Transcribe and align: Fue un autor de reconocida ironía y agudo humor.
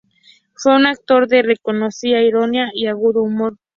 Fue 0.55 0.75
un 0.75 0.87
autor 0.87 1.27
de 1.27 1.43
reconocida 1.43 2.23
ironía 2.23 2.71
y 2.73 2.87
agudo 2.87 3.21
humor. 3.21 3.57